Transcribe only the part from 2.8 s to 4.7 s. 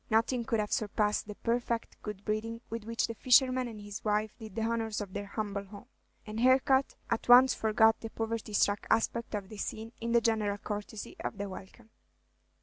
which the fisherman and his wife did the